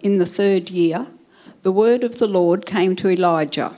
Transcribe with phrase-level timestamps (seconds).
[0.00, 1.08] In the third year,
[1.62, 3.74] the word of the Lord came to Elijah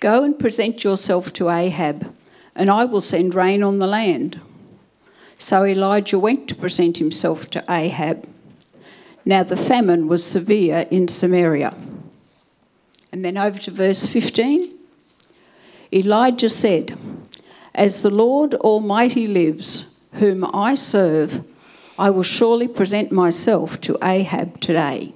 [0.00, 2.14] Go and present yourself to Ahab,
[2.56, 4.40] and I will send rain on the land.
[5.36, 8.26] So Elijah went to present himself to Ahab.
[9.26, 11.76] Now the famine was severe in Samaria.
[13.12, 14.72] And then over to verse 15.
[15.92, 16.96] Elijah said,
[17.74, 21.44] As the Lord Almighty lives, whom I serve,
[22.02, 25.14] I will surely present myself to Ahab today.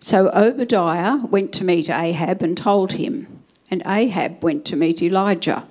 [0.00, 5.66] So Obadiah went to meet Ahab and told him, and Ahab went to meet Elijah.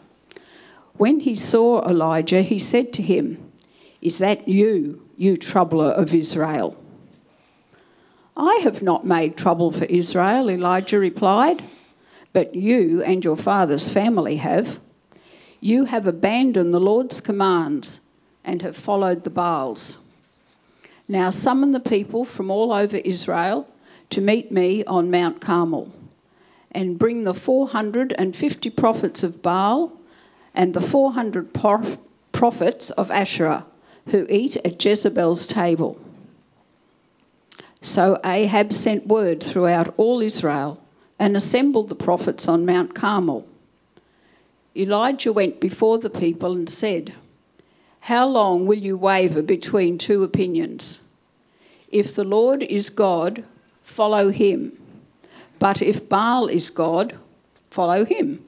[0.94, 3.52] When he saw Elijah, he said to him,
[4.02, 6.76] Is that you, you troubler of Israel?
[8.36, 11.64] I have not made trouble for Israel, Elijah replied,
[12.34, 14.80] but you and your father's family have.
[15.62, 18.02] You have abandoned the Lord's commands
[18.48, 20.00] and have followed the Baals.
[21.08, 23.68] Now summon the people from all over Israel
[24.10, 25.92] to meet me on Mount Carmel,
[26.72, 29.92] and bring the 450 prophets of Baal
[30.56, 31.53] and the 400
[32.31, 33.66] prophets of Asherah
[34.08, 36.00] who eat at Jezebel's table.
[37.81, 40.81] So Ahab sent word throughout all Israel
[41.20, 43.45] and assembled the prophets on Mount Carmel.
[44.75, 47.14] Elijah went before the people and said,
[48.08, 51.02] how long will you waver between two opinions?
[51.89, 53.44] If the Lord is God,
[53.81, 54.80] follow him.
[55.59, 57.17] But if Baal is God,
[57.69, 58.45] follow him.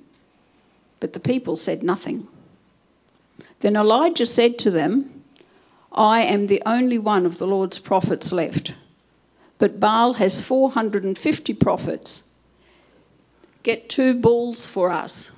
[1.02, 2.26] But the people said nothing.
[3.60, 5.24] Then Elijah said to them,
[5.92, 8.76] I am the only one of the Lord's prophets left,
[9.58, 12.32] but Baal has 450 prophets.
[13.64, 15.34] Get two bulls for us.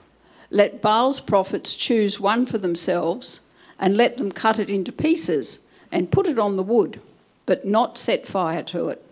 [0.51, 3.41] Let Baal's prophets choose one for themselves
[3.81, 7.01] and let them cut it into pieces and put it on the wood,
[7.47, 9.03] but not set fire to it.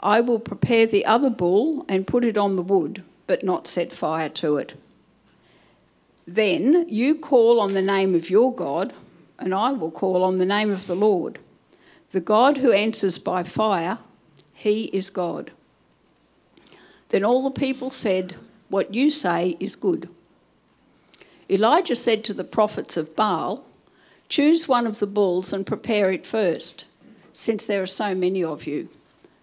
[0.00, 3.92] I will prepare the other bull and put it on the wood, but not set
[3.92, 4.74] fire to it.
[6.26, 8.94] Then you call on the name of your God,
[9.38, 11.38] and I will call on the name of the Lord.
[12.10, 13.98] The God who answers by fire,
[14.54, 15.50] he is God.
[17.10, 18.34] Then all the people said,
[18.68, 20.08] What you say is good.
[21.48, 23.64] Elijah said to the prophets of Baal,
[24.28, 26.86] Choose one of the bulls and prepare it first,
[27.32, 28.88] since there are so many of you.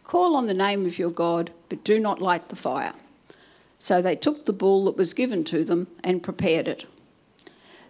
[0.03, 2.93] Call on the name of your God, but do not light the fire.
[3.79, 6.85] So they took the bull that was given to them and prepared it.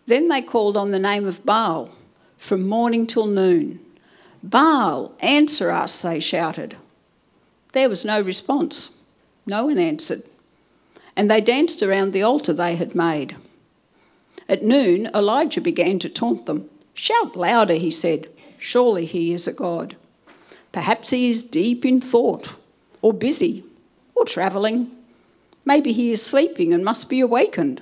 [0.05, 1.89] Then they called on the name of Baal
[2.37, 3.79] from morning till noon.
[4.43, 6.75] Baal, answer us, they shouted.
[7.71, 8.97] There was no response.
[9.47, 10.23] No one answered.
[11.15, 13.35] And they danced around the altar they had made.
[14.49, 16.69] At noon, Elijah began to taunt them.
[16.93, 18.27] Shout louder, he said.
[18.57, 19.95] Surely he is a god.
[20.71, 22.55] Perhaps he is deep in thought,
[23.01, 23.63] or busy,
[24.15, 24.91] or travelling.
[25.65, 27.81] Maybe he is sleeping and must be awakened.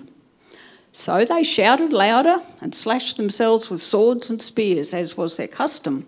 [0.92, 6.06] So they shouted louder and slashed themselves with swords and spears, as was their custom,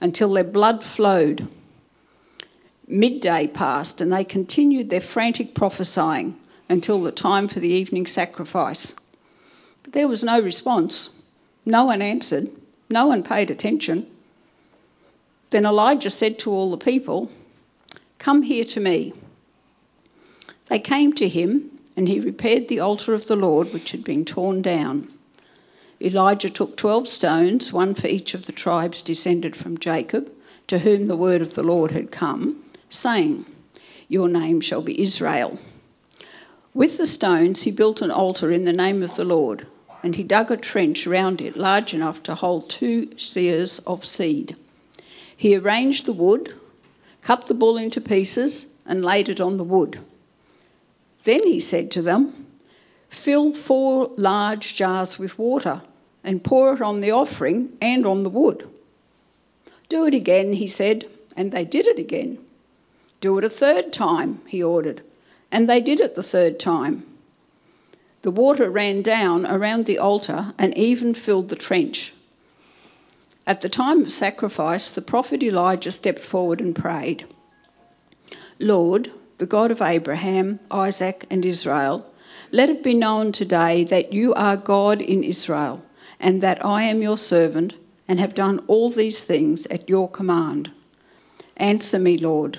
[0.00, 1.48] until their blood flowed.
[2.88, 6.36] Midday passed, and they continued their frantic prophesying
[6.68, 8.94] until the time for the evening sacrifice.
[9.88, 11.22] There was no response.
[11.64, 12.48] No one answered.
[12.90, 14.06] No one paid attention.
[15.50, 17.30] Then Elijah said to all the people,
[18.18, 19.12] Come here to me.
[20.66, 24.24] They came to him, and he repaired the altar of the Lord, which had been
[24.24, 25.08] torn down.
[26.00, 30.30] Elijah took twelve stones, one for each of the tribes descended from Jacob,
[30.66, 33.46] to whom the word of the Lord had come, saying,
[34.08, 35.58] Your name shall be Israel.
[36.74, 39.66] With the stones he built an altar in the name of the Lord
[40.06, 44.54] and he dug a trench round it large enough to hold two seahs of seed.
[45.36, 46.54] He arranged the wood,
[47.22, 49.98] cut the bull into pieces, and laid it on the wood.
[51.24, 52.46] Then he said to them,
[53.08, 55.82] Fill four large jars with water
[56.22, 58.70] and pour it on the offering and on the wood.
[59.88, 61.06] Do it again, he said,
[61.36, 62.38] and they did it again.
[63.20, 65.02] Do it a third time, he ordered,
[65.50, 67.15] and they did it the third time.
[68.26, 72.12] The water ran down around the altar and even filled the trench.
[73.46, 77.24] At the time of sacrifice, the prophet Elijah stepped forward and prayed
[78.58, 82.12] Lord, the God of Abraham, Isaac, and Israel,
[82.50, 85.84] let it be known today that you are God in Israel,
[86.18, 87.74] and that I am your servant,
[88.08, 90.72] and have done all these things at your command.
[91.58, 92.58] Answer me, Lord,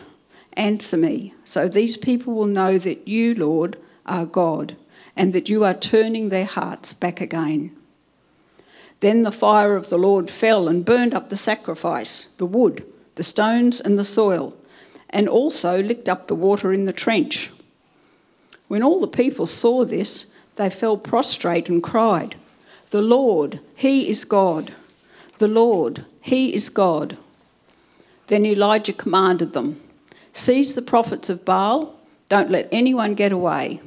[0.54, 3.76] answer me, so these people will know that you, Lord,
[4.06, 4.78] are God
[5.18, 7.76] and that you are turning their hearts back again.
[9.00, 12.86] Then the fire of the Lord fell and burned up the sacrifice, the wood,
[13.16, 14.56] the stones and the soil,
[15.10, 17.52] and also licked up the water in the trench.
[18.68, 22.36] When all the people saw this, they fell prostrate and cried,
[22.90, 24.74] The Lord, He is God.
[25.38, 27.18] The Lord, He is God.
[28.28, 29.82] Then Elijah commanded them,
[30.32, 31.96] Seize the prophets of Baal,
[32.30, 33.80] don't let anyone get away.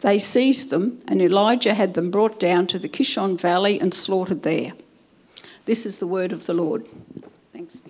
[0.00, 4.42] They seized them, and Elijah had them brought down to the Kishon Valley and slaughtered
[4.42, 4.72] there.
[5.64, 6.86] This is the word of the Lord.
[7.52, 7.80] Thanks.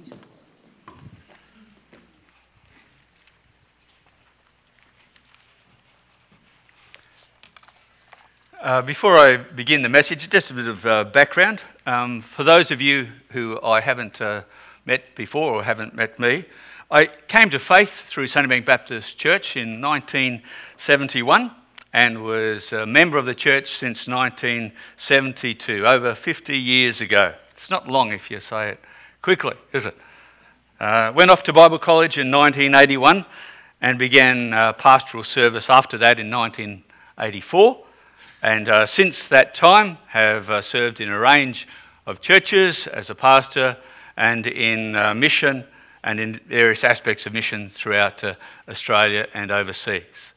[8.63, 11.65] Uh, before I begin the message, just a bit of uh, background.
[11.87, 14.43] Um, for those of you who I haven't uh,
[14.85, 16.47] met before or haven't met me,
[16.91, 21.51] I came to faith through Sunnybank Baptist Church in 1971
[21.97, 27.33] and was a member of the church since 1972, over 50 years ago.
[27.53, 28.81] It's not long if you say it
[29.23, 29.97] quickly, is it?
[30.79, 33.25] Uh, went off to Bible college in 1981
[33.81, 37.87] and began uh, pastoral service after that in 1984.
[38.43, 41.67] And uh, since that time, have uh, served in a range
[42.05, 43.79] of churches as a pastor
[44.19, 45.65] and in uh, mission
[46.05, 48.35] and in various aspects of mission throughout uh,
[48.69, 50.35] Australia and overseas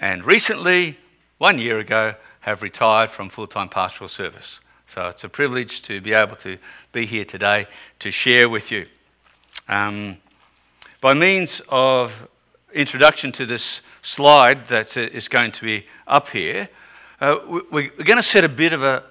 [0.00, 0.98] and recently,
[1.38, 4.60] one year ago, have retired from full time pastoral service.
[4.86, 6.58] So it's a privilege to be able to
[6.92, 7.66] be here today
[8.00, 8.86] to share with you.
[9.68, 10.18] Um,
[11.00, 12.28] by means of
[12.72, 16.68] introduction to this slide that is going to be up here,
[17.20, 17.36] uh,
[17.70, 19.04] we're going to set a bit of a,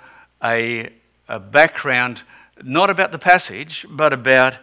[0.43, 0.89] a,
[1.27, 2.23] a background,
[2.61, 4.57] not about the passage, but about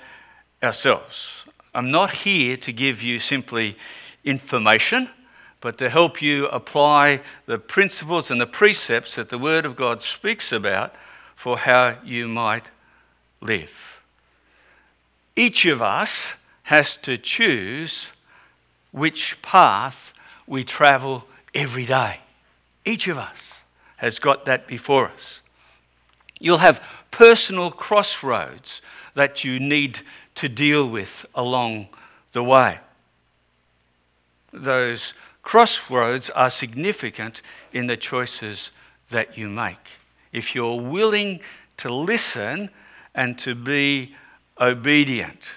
[0.63, 1.45] ourselves.
[1.75, 3.77] I'm not here to give you simply
[4.25, 5.09] information
[5.61, 10.03] but to help you apply the principles and the precepts that the Word of God
[10.03, 10.95] speaks about
[11.37, 12.67] for how you might
[13.41, 14.03] live.
[15.37, 16.35] Each of us
[16.65, 18.13] has to choose
[18.91, 20.13] which path
[20.47, 21.25] we travel
[21.55, 22.21] every day.
[22.85, 23.61] Each of us
[23.99, 25.43] has got that before us.
[26.39, 28.81] You'll have personal crossroads
[29.15, 30.01] that you need
[30.37, 31.89] to deal with along
[32.33, 32.79] the way.
[34.53, 37.43] Those Crossroads are significant
[37.73, 38.71] in the choices
[39.11, 39.99] that you make.
[40.33, 41.41] If you're willing
[41.79, 42.71] to listen
[43.15, 44.15] and to be
[44.61, 45.53] obedient.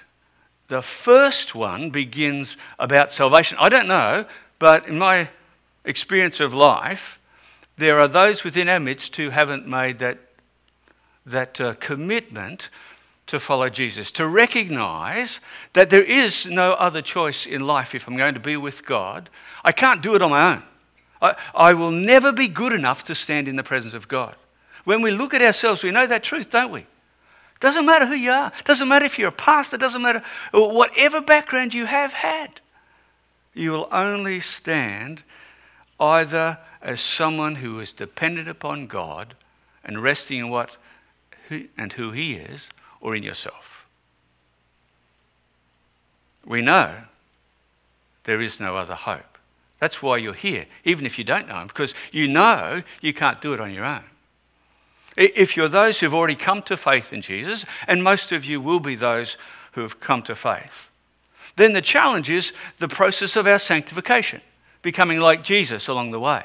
[0.70, 3.58] The first one begins about salvation.
[3.60, 4.26] I don't know,
[4.58, 5.30] but in my
[5.86, 7.20] experience of life,
[7.78, 10.20] there are those within our midst who haven't made that,
[11.26, 12.70] that uh, commitment
[13.28, 15.40] to follow Jesus, to recognize
[15.74, 19.30] that there is no other choice in life if I'm going to be with God.
[19.64, 20.64] I can't do it on my own.
[21.22, 24.36] I, I will never be good enough to stand in the presence of God.
[24.84, 26.86] When we look at ourselves, we know that truth, don't we?
[27.62, 28.52] Doesn't matter who you are.
[28.66, 29.78] Doesn't matter if you're a pastor.
[29.78, 30.22] Doesn't matter
[30.52, 32.60] whatever background you have had.
[33.54, 35.24] You will only stand
[35.98, 39.36] either as someone who is dependent upon God
[39.86, 40.76] and resting in what
[41.78, 42.70] and who He is,
[43.04, 43.86] or in yourself.
[46.46, 46.96] We know
[48.24, 49.38] there is no other hope.
[49.80, 53.42] That's why you're here, even if you don't know Him, because you know you can't
[53.42, 54.06] do it on your own.
[55.18, 58.80] If you're those who've already come to faith in Jesus, and most of you will
[58.80, 59.38] be those
[59.74, 60.90] who have come to faith,
[61.58, 64.42] then the challenge is the process of our sanctification,
[64.82, 66.44] becoming like Jesus along the way.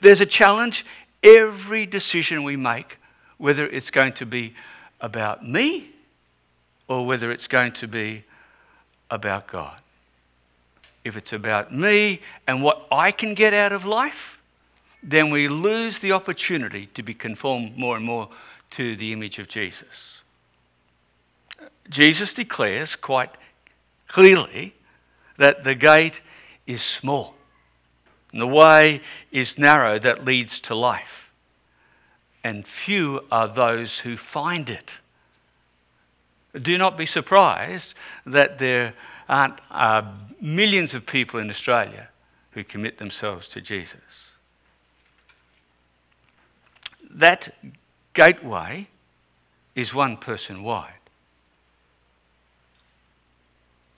[0.00, 0.84] There's a challenge
[1.22, 2.98] every decision we make,
[3.38, 4.54] whether it's going to be
[5.00, 5.90] about me
[6.88, 8.24] or whether it's going to be
[9.10, 9.78] about God.
[11.04, 14.40] If it's about me and what I can get out of life,
[15.02, 18.28] then we lose the opportunity to be conformed more and more
[18.70, 20.20] to the image of Jesus.
[21.88, 23.30] Jesus declares quite
[24.08, 24.74] clearly
[25.36, 26.20] that the gate
[26.66, 27.34] is small
[28.32, 29.00] and the way
[29.32, 31.27] is narrow that leads to life
[32.48, 34.94] and few are those who find it.
[36.54, 37.92] Do not be surprised
[38.24, 38.94] that there
[39.28, 40.02] aren't uh,
[40.40, 42.08] millions of people in Australia
[42.52, 44.30] who commit themselves to Jesus.
[47.10, 47.54] That
[48.14, 48.88] gateway
[49.74, 51.04] is one person wide.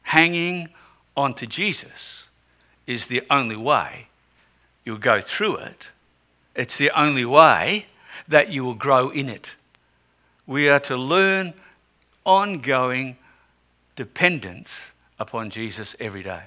[0.02, 0.70] Hanging
[1.16, 2.26] onto Jesus
[2.88, 4.08] is the only way
[4.84, 5.90] you'll go through it.
[6.56, 7.86] It's the only way
[8.30, 9.54] that you will grow in it.
[10.46, 11.54] We are to learn
[12.24, 13.16] ongoing
[13.96, 16.42] dependence upon Jesus every day.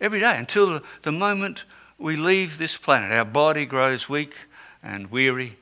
[0.00, 1.64] Every day until the moment
[1.98, 3.12] we leave this planet.
[3.12, 4.34] Our body grows weak
[4.82, 5.56] and weary,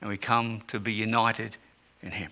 [0.00, 1.56] and we come to be united
[2.02, 2.30] in Him.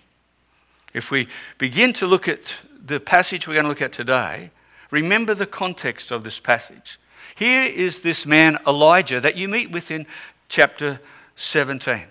[0.93, 4.51] If we begin to look at the passage we're going to look at today,
[4.89, 6.99] remember the context of this passage.
[7.35, 10.05] Here is this man, Elijah, that you meet with in
[10.47, 10.99] chapter
[11.35, 12.03] 17.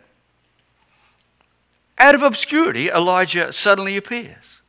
[1.98, 4.60] Out of obscurity, Elijah suddenly appears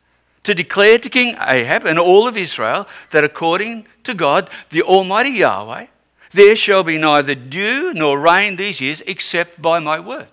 [0.43, 5.31] to declare to King Ahab and all of Israel that according to God, the Almighty
[5.31, 5.87] Yahweh,
[6.31, 10.27] there shall be neither dew nor rain these years except by my word.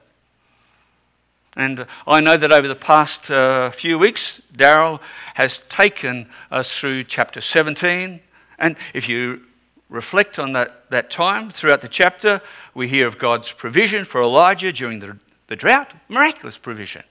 [1.56, 5.00] And I know that over the past uh, few weeks, Daryl
[5.34, 8.20] has taken us through chapter 17.
[8.58, 9.40] And if you
[9.88, 12.42] reflect on that, that time throughout the chapter,
[12.74, 17.02] we hear of God's provision for Elijah during the, the drought, miraculous provision.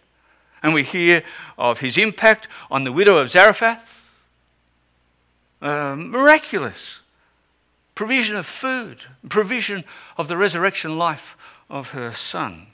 [0.61, 1.23] And we hear
[1.57, 4.01] of his impact on the widow of Zarephath,
[5.61, 7.01] uh, miraculous
[7.93, 8.99] provision of food,
[9.29, 9.83] provision
[10.17, 11.37] of the resurrection life
[11.69, 12.67] of her son.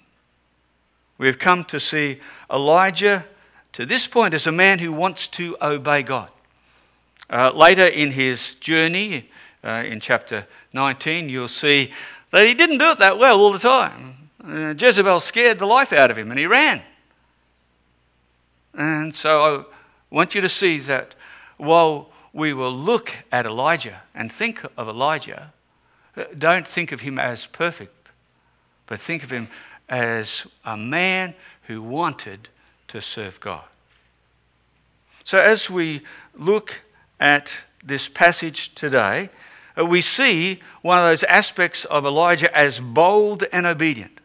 [1.17, 2.19] We have come to see
[2.51, 3.25] Elijah
[3.73, 6.31] to this point as a man who wants to obey God.
[7.29, 9.29] Uh, later in his journey,
[9.63, 11.93] uh, in chapter 19, you'll see
[12.31, 14.20] that he didn't do it that well all the time.
[14.43, 16.81] Jezebel scared the life out of him and he ran.
[18.73, 19.63] And so I
[20.09, 21.13] want you to see that
[21.57, 25.53] while we will look at Elijah and think of Elijah,
[26.37, 28.09] don't think of him as perfect,
[28.87, 29.47] but think of him
[29.89, 31.33] as a man
[31.63, 32.49] who wanted
[32.87, 33.63] to serve God.
[35.23, 36.01] So, as we
[36.35, 36.81] look
[37.19, 39.29] at this passage today,
[39.77, 44.20] we see one of those aspects of Elijah as bold and obedient.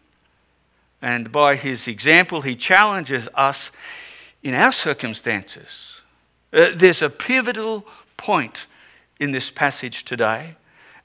[1.03, 3.71] And by his example, he challenges us
[4.43, 6.00] in our circumstances.
[6.53, 7.87] Uh, there's a pivotal
[8.17, 8.67] point
[9.19, 10.57] in this passage today,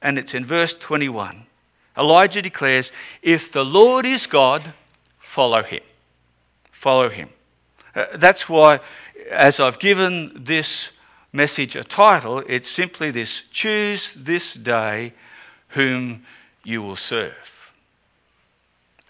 [0.01, 1.45] and it's in verse 21.
[1.98, 4.74] Elijah declares, If the Lord is God,
[5.19, 5.81] follow him.
[6.71, 7.29] Follow him.
[7.95, 8.79] Uh, that's why,
[9.29, 10.91] as I've given this
[11.33, 15.13] message a title, it's simply this Choose this day
[15.69, 16.25] whom
[16.63, 17.61] you will serve.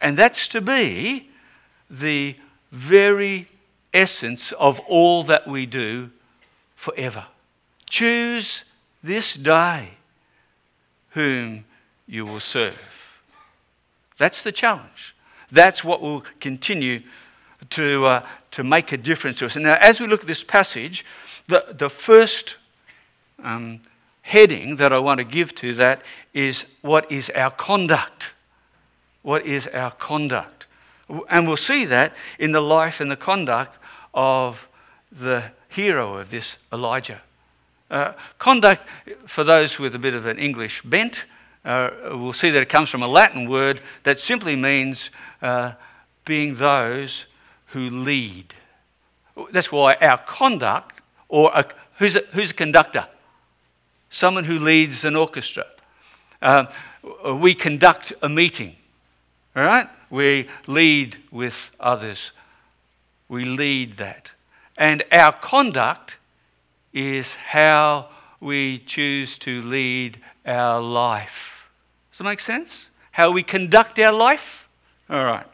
[0.02, 1.30] And that's to be
[1.90, 2.36] the
[2.72, 3.48] very
[3.94, 6.10] essence of all that we do
[6.76, 7.26] forever.
[7.88, 8.64] Choose
[9.04, 9.90] this day
[11.12, 11.66] whom
[12.08, 13.22] you will serve.
[14.18, 15.16] That's the challenge.
[15.52, 17.02] That's what will continue
[17.72, 19.56] to, uh, to make a difference to us.
[19.56, 21.06] And now, as we look at this passage,
[21.48, 22.56] the, the first
[23.44, 23.82] um,
[24.22, 26.02] heading that I want to give to that
[26.34, 28.32] is what is our conduct?
[29.22, 30.68] What is our conduct?
[31.30, 33.78] And we'll see that in the life and the conduct
[34.14, 34.68] of
[35.12, 37.22] the hero of this, Elijah.
[37.90, 38.88] Uh, conduct,
[39.26, 41.26] for those with a bit of an English bent,
[41.66, 45.12] uh, we'll see that it comes from a Latin word that simply means
[45.42, 45.74] uh,
[46.26, 47.26] being those
[47.68, 48.54] who lead.
[49.52, 51.66] That's why our conduct, or a,
[51.98, 53.08] who's, a, who's a conductor?
[54.10, 55.66] Someone who leads an orchestra.
[56.42, 56.68] Um,
[57.40, 58.76] we conduct a meeting,
[59.56, 59.88] all right?
[60.10, 62.32] We lead with others.
[63.28, 64.32] We lead that.
[64.78, 66.18] And our conduct
[66.94, 71.70] is how we choose to lead our life.
[72.12, 72.90] Does that make sense?
[73.12, 74.68] How we conduct our life?
[75.10, 75.46] All right.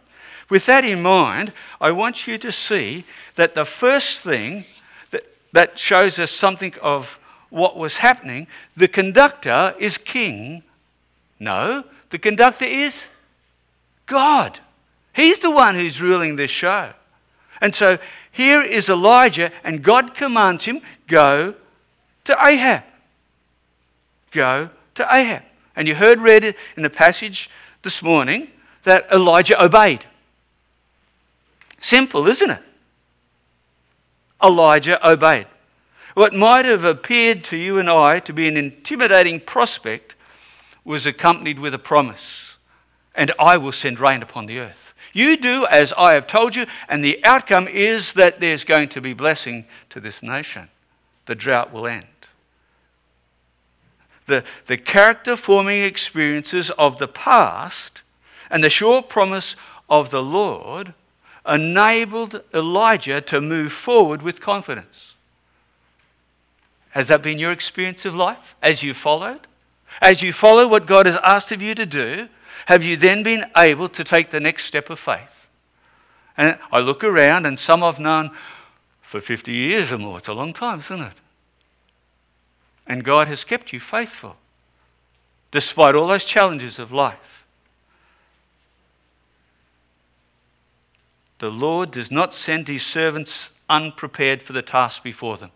[0.49, 1.51] With that in mind,
[1.81, 3.03] I want you to see
[3.35, 4.65] that the first thing
[5.11, 10.63] that, that shows us something of what was happening, the conductor is king.
[11.39, 13.07] No, the conductor is
[14.07, 14.59] God.
[15.13, 16.93] He's the one who's ruling this show.
[17.61, 17.99] And so
[18.31, 21.55] here is Elijah, and God commands him, go
[22.23, 22.83] to Ahab.
[24.31, 25.43] Go to Ahab.
[25.75, 27.49] And you heard read in the passage
[27.83, 28.49] this morning
[28.83, 30.05] that Elijah obeyed.
[31.81, 32.61] Simple, isn't it?
[34.43, 35.47] Elijah obeyed.
[36.13, 40.15] What might have appeared to you and I to be an intimidating prospect
[40.83, 42.46] was accompanied with a promise
[43.17, 44.93] and I will send rain upon the earth.
[45.11, 49.01] You do as I have told you, and the outcome is that there's going to
[49.01, 50.69] be blessing to this nation.
[51.25, 52.05] The drought will end
[54.27, 58.03] the, the character forming experiences of the past
[58.51, 59.55] and the sure promise
[59.89, 60.93] of the Lord
[61.47, 65.15] enabled Elijah to move forward with confidence.
[66.91, 69.47] Has that been your experience of life as you followed?
[70.01, 72.27] As you follow what God has asked of you to do,
[72.65, 75.47] have you then been able to take the next step of faith?
[76.35, 78.31] And I look around, and some I've known
[79.01, 80.17] for 50 years or more.
[80.17, 81.13] It's a long time, isn't it?
[82.85, 84.37] And God has kept you faithful
[85.51, 87.45] despite all those challenges of life.
[91.39, 95.51] The Lord does not send his servants unprepared for the task before them.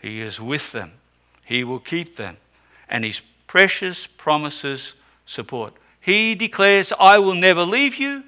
[0.00, 0.92] He is with them.
[1.44, 2.38] He will keep them.
[2.88, 4.94] And his precious promises
[5.26, 5.74] support.
[6.00, 8.24] He declares, I will never leave you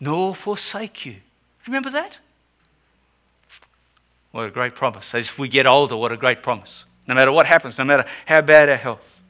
[0.00, 1.16] nor forsake you.
[1.66, 2.18] Remember that?
[4.30, 5.14] What a great promise.
[5.14, 6.84] As we get older, what a great promise.
[7.06, 9.20] No matter what happens, no matter how bad our health.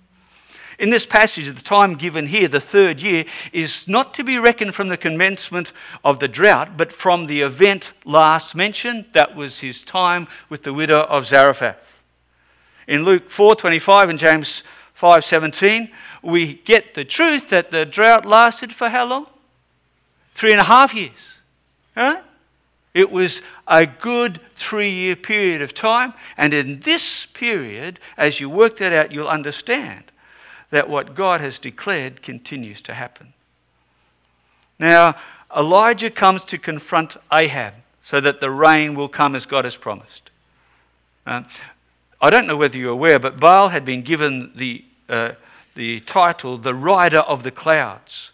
[0.78, 4.74] In this passage, the time given here, the third year, is not to be reckoned
[4.74, 5.72] from the commencement
[6.04, 9.06] of the drought, but from the event last mentioned.
[9.12, 12.00] That was his time with the widow of Zarephath.
[12.86, 14.62] In Luke 4:25 and James
[14.99, 15.90] 5:17,
[16.23, 19.26] we get the truth that the drought lasted for how long?
[20.33, 21.37] Three and a half years.
[21.97, 22.23] Right?
[22.95, 26.14] It was a good three year period of time.
[26.37, 30.05] And in this period, as you work that out, you'll understand
[30.71, 33.35] that what God has declared continues to happen.
[34.78, 35.14] Now,
[35.57, 40.31] Elijah comes to confront Ahab so that the rain will come as God has promised.
[41.26, 41.43] Uh,
[42.21, 45.32] I don't know whether you're aware, but Baal had been given the, uh,
[45.74, 48.32] the title, the rider of the clouds.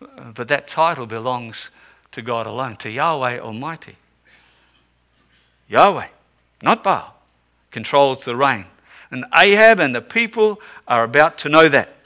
[0.00, 1.70] Uh, but that title belongs
[2.12, 3.96] to God alone, to Yahweh Almighty.
[5.68, 6.08] Yahweh,
[6.62, 7.14] not Baal,
[7.70, 8.66] controls the rain.
[9.10, 11.96] And Ahab and the people are about to know that.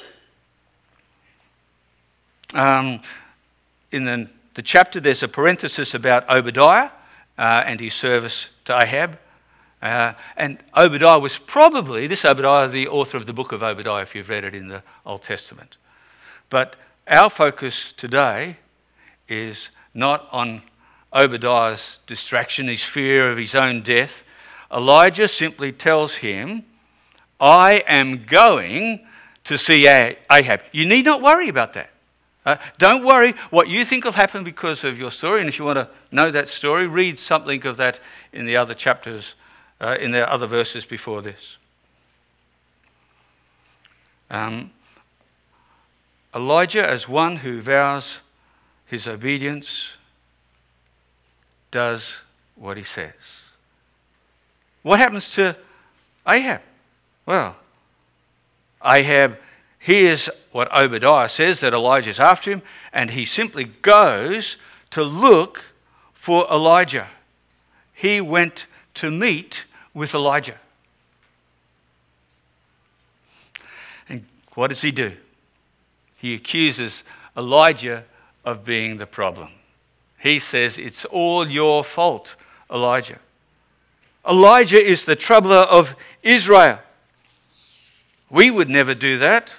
[2.55, 3.01] Um,
[3.91, 6.91] in the, the, chapter, there's a parenthesis about Obadiah
[7.37, 9.19] uh, and his service to Ahab.
[9.85, 14.15] Uh, and Obadiah was probably, this Obadiah, the author of the book of Obadiah, if
[14.15, 15.77] you've read it in the Old Testament.
[16.49, 16.77] But
[17.07, 18.57] our focus today
[19.29, 20.63] is not on
[21.13, 24.25] Obadiah's distraction, his fear of his own death.
[24.73, 26.65] Elijah simply tells him,
[27.39, 29.07] I am going
[29.45, 30.63] to see Ahab.
[30.73, 31.91] You need not worry about that.
[32.47, 35.41] Uh, don't worry what you think will happen because of your story.
[35.41, 38.01] And if you want to know that story, read something of that
[38.33, 39.35] in the other chapters,
[39.81, 41.59] uh, in the other verses before this.
[44.31, 44.71] Um,
[46.35, 48.21] Elijah, as one who vows
[48.87, 49.97] his obedience,
[51.71, 52.21] does
[52.57, 53.45] what he says.
[54.83, 55.57] What happens to
[56.27, 56.61] Ahab?
[57.27, 57.57] Well,
[58.85, 59.39] Ahab
[59.79, 64.57] hears what Obadiah says that Elijah is after him, and he simply goes
[64.91, 65.65] to look
[66.13, 67.09] for Elijah.
[67.93, 70.59] He went to meet with Elijah.
[74.09, 75.13] And what does he do?
[76.19, 77.05] He accuses
[77.37, 78.05] Elijah
[78.45, 79.51] of being the problem.
[80.19, 82.37] He says, It's all your fault,
[82.71, 83.19] Elijah.
[84.29, 86.81] Elijah is the troubler of Israel.
[88.31, 89.55] We would never do that.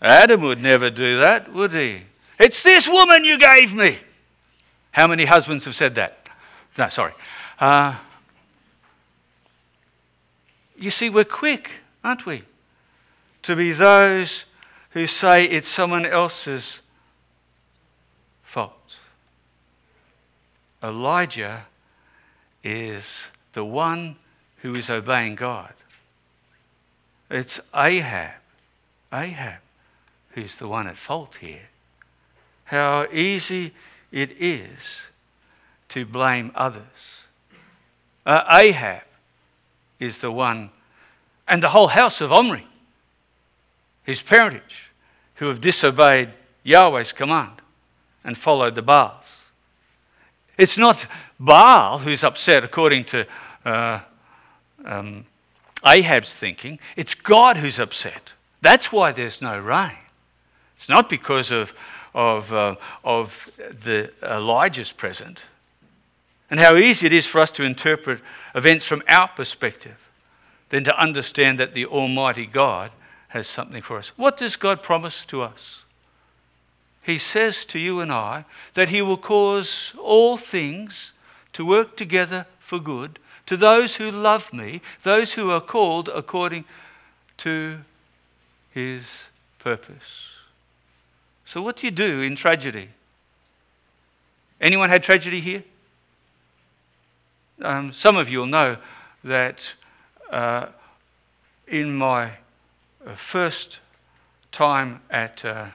[0.00, 2.02] Adam would never do that, would he?
[2.38, 3.98] It's this woman you gave me.
[4.90, 6.28] How many husbands have said that?
[6.76, 7.12] No, sorry.
[7.58, 7.96] Uh,
[10.76, 11.70] you see, we're quick,
[12.02, 12.42] aren't we?
[13.42, 14.44] To be those
[14.90, 16.80] who say it's someone else's
[18.42, 18.96] fault.
[20.82, 21.66] Elijah
[22.62, 24.16] is the one
[24.58, 25.72] who is obeying God.
[27.30, 28.32] It's Ahab,
[29.12, 29.60] Ahab,
[30.30, 31.68] who's the one at fault here.
[32.64, 33.72] How easy
[34.10, 35.08] it is
[35.88, 37.24] to blame others.
[38.24, 39.02] Uh, Ahab
[39.98, 40.70] is the one,
[41.46, 42.66] and the whole house of Omri,
[44.02, 44.90] his parentage,
[45.36, 46.30] who have disobeyed
[46.62, 47.60] Yahweh's command
[48.22, 49.42] and followed the Baals.
[50.56, 51.06] It's not
[51.38, 53.26] Baal who's upset, according to
[53.64, 54.00] uh,
[54.84, 55.26] um,
[55.84, 56.78] Ahab's thinking.
[56.96, 58.32] It's God who's upset.
[58.60, 59.98] That's why there's no rain.
[60.76, 61.74] It's not because of,
[62.14, 65.42] of, uh, of the Elijah's present.
[66.54, 68.20] And how easy it is for us to interpret
[68.54, 69.96] events from our perspective
[70.68, 72.92] than to understand that the Almighty God
[73.30, 74.16] has something for us.
[74.16, 75.82] What does God promise to us?
[77.02, 81.12] He says to you and I that He will cause all things
[81.54, 86.66] to work together for good to those who love me, those who are called according
[87.38, 87.78] to
[88.70, 89.24] his
[89.58, 90.28] purpose.
[91.46, 92.90] So, what do you do in tragedy?
[94.60, 95.64] Anyone had tragedy here?
[97.62, 98.76] Um, some of you will know
[99.22, 99.74] that
[100.30, 100.66] uh,
[101.68, 102.32] in my
[103.06, 103.78] uh, first
[104.50, 105.66] time at uh,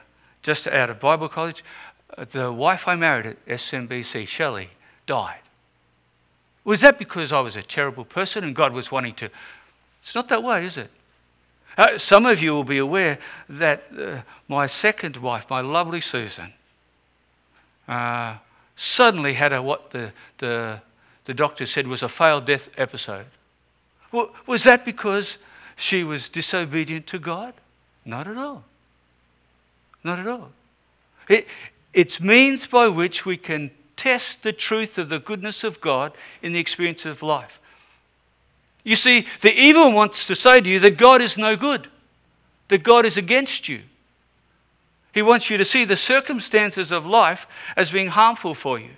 [0.42, 1.64] just out of Bible college,
[2.16, 4.70] uh, the wife I married at SMBC, Shelley,
[5.06, 5.40] died.
[6.64, 9.30] Was that because I was a terrible person and God was wanting to?
[10.02, 10.90] It's not that way, is it?
[11.78, 16.52] Uh, some of you will be aware that uh, my second wife, my lovely Susan,
[17.88, 18.36] uh,
[18.76, 20.80] suddenly had a what the, the
[21.24, 23.26] the doctor said was a failed death episode.
[24.12, 25.38] Well, was that because
[25.76, 27.54] she was disobedient to God?
[28.04, 28.64] Not at all.
[30.02, 30.50] Not at all.
[31.28, 31.46] It,
[31.92, 36.52] it's means by which we can test the truth of the goodness of God in
[36.52, 37.60] the experience of life.
[38.82, 41.88] You see, the evil wants to say to you that God is no good,
[42.68, 43.82] that God is against you.
[45.12, 48.90] He wants you to see the circumstances of life as being harmful for you.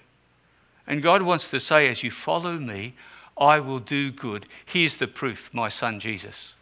[0.87, 2.95] And God wants to say, as you follow me,
[3.39, 4.47] I will do good.
[4.65, 6.55] Here's the proof, my son Jesus.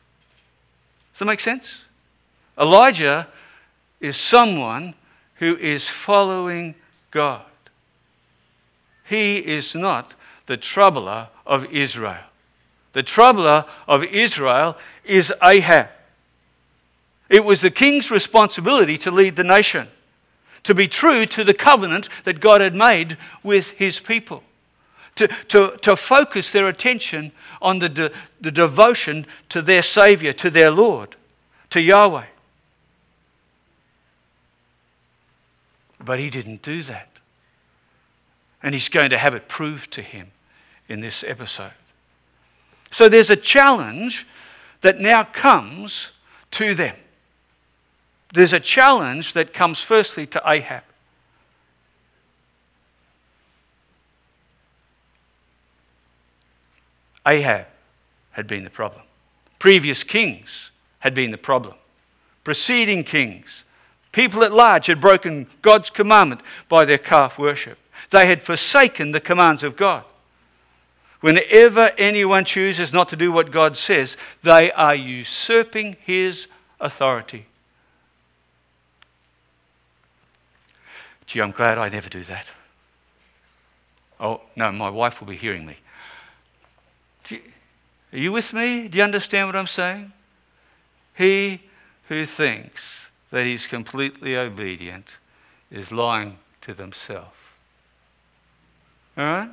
[1.13, 1.85] Does that make sense?
[2.59, 3.29] Elijah
[4.01, 4.95] is someone
[5.37, 6.75] who is following
[7.11, 7.43] God.
[9.09, 10.15] He is not
[10.47, 12.25] the troubler of Israel.
[12.93, 15.89] The troubler of Israel is Ahab.
[17.29, 19.89] It was the king's responsibility to lead the nation,
[20.65, 24.43] to be true to the covenant that God had made with his people,
[25.17, 30.51] to, to, to focus their attention on the, de, the devotion to their Savior, to
[30.51, 31.17] their Lord,
[31.71, 32.27] to Yahweh.
[36.03, 37.09] But he didn't do that.
[38.63, 40.33] And he's going to have it proved to him
[40.89, 41.73] in this episode.
[42.91, 44.27] So there's a challenge
[44.81, 46.11] that now comes
[46.53, 46.97] to them.
[48.33, 50.85] There's a challenge that comes firstly to Ahab.
[57.27, 57.67] Ahab
[58.33, 59.03] had been the problem.
[59.59, 61.75] Previous kings had been the problem.
[62.45, 63.65] Preceding kings,
[64.13, 67.79] people at large had broken God's commandment by their calf worship.
[68.11, 70.05] They had forsaken the commands of God.
[71.21, 76.47] Whenever anyone chooses not to do what God says, they are usurping his
[76.81, 77.47] authority.
[81.31, 82.47] Gee, I'm glad I never do that.
[84.19, 85.77] Oh, no, my wife will be hearing me.
[87.29, 87.41] You,
[88.13, 88.89] are you with me?
[88.89, 90.11] Do you understand what I'm saying?
[91.17, 91.61] He
[92.09, 95.19] who thinks that he's completely obedient
[95.71, 97.39] is lying to themselves.
[99.17, 99.51] All right?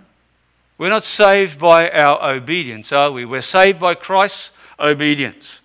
[0.79, 3.23] We're not saved by our obedience, are we?
[3.23, 5.61] We're saved by Christ's obedience.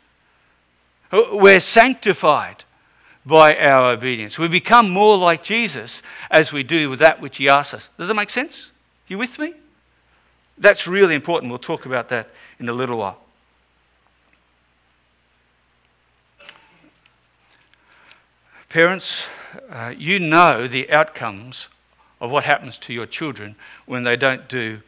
[1.10, 2.64] We're sanctified
[3.24, 4.38] by our obedience.
[4.38, 7.90] We become more like Jesus as we do with that which He asks us.
[7.98, 8.72] Does that make sense?
[9.06, 9.54] You with me?
[10.58, 11.50] That's really important.
[11.50, 13.18] We'll talk about that in a little while.
[18.68, 19.26] Parents,
[19.70, 21.68] uh, you know the outcomes
[22.20, 23.54] of what happens to your children
[23.84, 24.80] when they don't do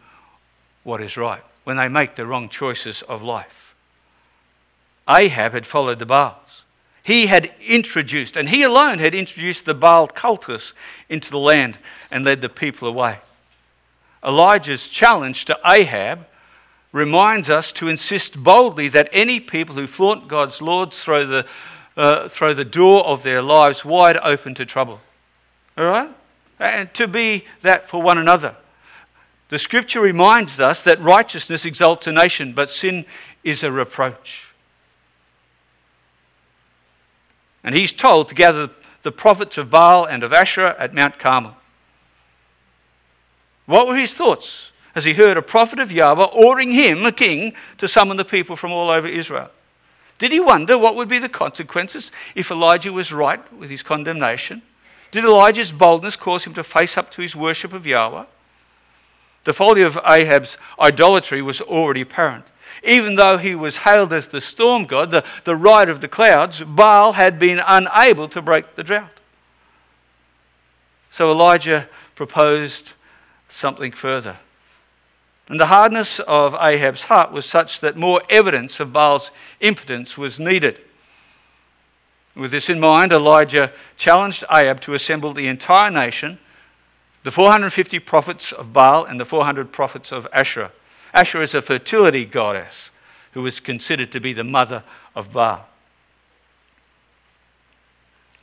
[0.84, 3.74] what is right, when they make the wrong choices of life.
[5.08, 6.43] Ahab had followed the Baals.
[7.04, 10.72] He had introduced, and he alone had introduced the Baal cultus
[11.10, 11.78] into the land
[12.10, 13.18] and led the people away.
[14.24, 16.26] Elijah's challenge to Ahab
[16.92, 21.46] reminds us to insist boldly that any people who flaunt God's laws throw the,
[21.94, 25.00] uh, throw the door of their lives wide open to trouble.
[25.76, 26.10] All right?
[26.58, 28.56] And to be that for one another.
[29.50, 33.04] The scripture reminds us that righteousness exalts a nation, but sin
[33.42, 34.53] is a reproach.
[37.64, 38.70] And he's told to gather
[39.02, 41.56] the prophets of Baal and of Asherah at Mount Carmel.
[43.66, 47.54] What were his thoughts as he heard a prophet of Yahweh ordering him, the king,
[47.78, 49.50] to summon the people from all over Israel?
[50.18, 54.62] Did he wonder what would be the consequences if Elijah was right with his condemnation?
[55.10, 58.24] Did Elijah's boldness cause him to face up to his worship of Yahweh?
[59.44, 62.44] The folly of Ahab's idolatry was already apparent.
[62.84, 66.62] Even though he was hailed as the storm god, the, the rider of the clouds,
[66.62, 69.20] Baal had been unable to break the drought.
[71.10, 72.92] So Elijah proposed
[73.48, 74.36] something further.
[75.48, 80.40] And the hardness of Ahab's heart was such that more evidence of Baal's impotence was
[80.40, 80.78] needed.
[82.34, 86.38] With this in mind, Elijah challenged Ahab to assemble the entire nation,
[87.22, 90.72] the 450 prophets of Baal and the 400 prophets of Asherah.
[91.14, 92.90] Asherah is a fertility goddess
[93.32, 94.82] who was considered to be the mother
[95.14, 95.66] of Baal.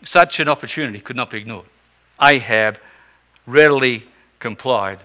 [0.03, 1.65] Such an opportunity could not be ignored.
[2.21, 2.79] Ahab
[3.45, 4.07] readily
[4.39, 4.99] complied.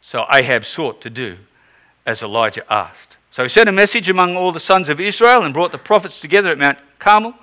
[0.00, 1.36] So Ahab sought to do
[2.06, 3.16] as Elijah asked.
[3.30, 6.20] So he sent a message among all the sons of Israel and brought the prophets
[6.20, 7.34] together at Mount Carmel.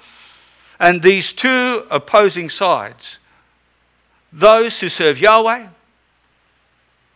[0.80, 3.20] And these two opposing sides,
[4.32, 5.68] those who serve Yahweh,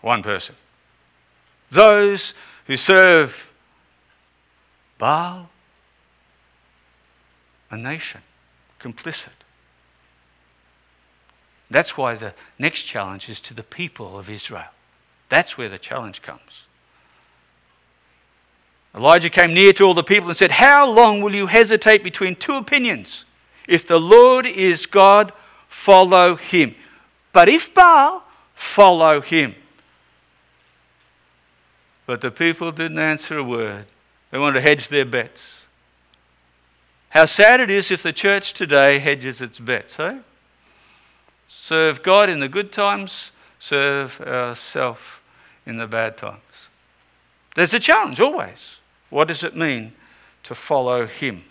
[0.01, 0.55] one person.
[1.73, 2.35] Those
[2.67, 3.51] who serve
[4.99, 5.49] Baal,
[7.71, 8.21] a nation,
[8.79, 9.29] complicit.
[11.71, 14.69] That's why the next challenge is to the people of Israel.
[15.29, 16.67] That's where the challenge comes.
[18.93, 22.35] Elijah came near to all the people and said, How long will you hesitate between
[22.35, 23.25] two opinions?
[23.67, 25.33] If the Lord is God,
[25.67, 26.75] follow him.
[27.31, 29.55] But if Baal, follow him.
[32.05, 33.85] But the people didn't answer a word.
[34.31, 35.61] They wanted to hedge their bets.
[37.09, 40.17] How sad it is if the church today hedges its bets, eh?
[41.47, 45.19] Serve God in the good times, serve ourselves
[45.65, 46.69] in the bad times.
[47.55, 48.79] There's a challenge always.
[49.09, 49.93] What does it mean
[50.43, 51.43] to follow Him?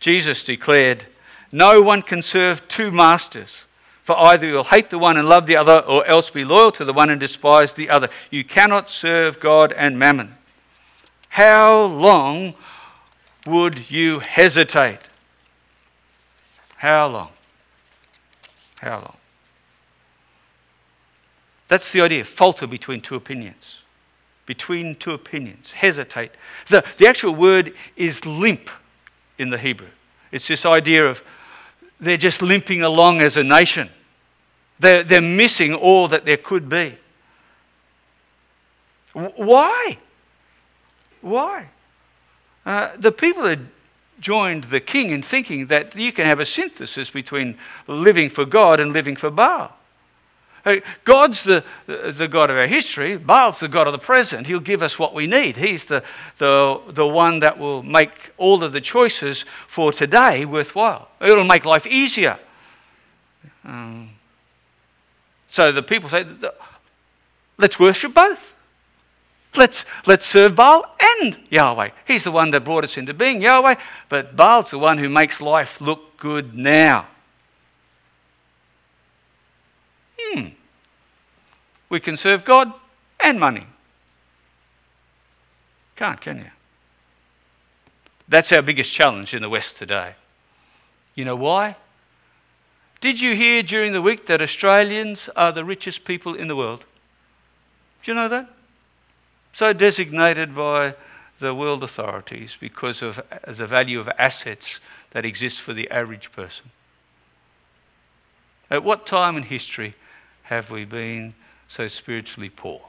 [0.00, 1.06] Jesus declared,
[1.52, 3.65] No one can serve two masters.
[4.06, 6.84] For either you'll hate the one and love the other, or else be loyal to
[6.84, 8.08] the one and despise the other.
[8.30, 10.36] You cannot serve God and mammon.
[11.30, 12.54] How long
[13.46, 15.00] would you hesitate?
[16.76, 17.30] How long?
[18.76, 19.16] How long?
[21.66, 23.80] That's the idea falter between two opinions.
[24.46, 25.72] Between two opinions.
[25.72, 26.30] Hesitate.
[26.68, 28.70] The, the actual word is limp
[29.36, 29.88] in the Hebrew.
[30.30, 31.24] It's this idea of
[31.98, 33.90] they're just limping along as a nation.
[34.78, 36.96] They're, they're missing all that there could be.
[39.12, 39.98] Why?
[41.22, 41.68] Why?
[42.64, 43.68] Uh, the people had
[44.20, 48.80] joined the king in thinking that you can have a synthesis between living for God
[48.80, 49.72] and living for Baal.
[51.04, 53.16] God's the, the God of our history.
[53.16, 54.48] Baal's the God of the present.
[54.48, 55.56] He'll give us what we need.
[55.56, 56.02] He's the,
[56.38, 61.08] the, the one that will make all of the choices for today worthwhile.
[61.20, 62.40] It'll make life easier.
[63.64, 64.10] Um,
[65.56, 66.26] so the people say,
[67.56, 68.54] let's worship both.
[69.56, 71.92] Let's, let's serve Baal and Yahweh.
[72.06, 73.76] He's the one that brought us into being, Yahweh,
[74.10, 77.06] but Baal's the one who makes life look good now.
[80.20, 80.48] Hmm.
[81.88, 82.70] We can serve God
[83.18, 83.66] and money.
[85.96, 86.50] Can't, can you?
[88.28, 90.16] That's our biggest challenge in the West today.
[91.14, 91.76] You know why?
[93.06, 96.86] Did you hear during the week that Australians are the richest people in the world?
[98.02, 98.50] Do you know that?
[99.52, 100.96] So designated by
[101.38, 104.80] the world authorities because of the value of assets
[105.12, 106.72] that exist for the average person.
[108.72, 109.94] At what time in history
[110.42, 111.34] have we been
[111.68, 112.80] so spiritually poor?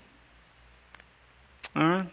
[1.75, 2.09] All right?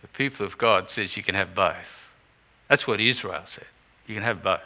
[0.00, 2.07] The people of God says you can have both.
[2.68, 3.66] That's what Israel said.
[4.06, 4.60] You can have both.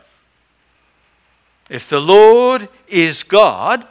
[1.70, 3.86] If the Lord is God,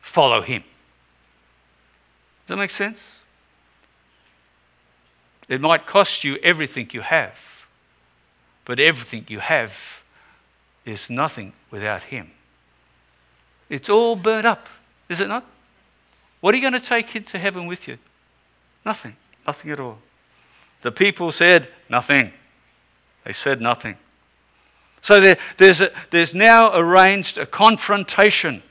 [0.00, 0.62] follow him.
[2.46, 3.22] Does that make sense?
[5.48, 7.66] It might cost you everything you have,
[8.64, 10.02] but everything you have
[10.84, 12.30] is nothing without him.
[13.68, 14.66] It's all burnt up,
[15.08, 15.46] is it not?
[16.40, 17.98] What are you going to take into heaven with you?
[18.84, 19.16] Nothing.
[19.46, 19.98] Nothing at all.
[20.82, 22.32] The people said nothing.
[23.24, 23.96] They said nothing.
[25.00, 28.62] So there, there's, a, there's now arranged a confrontation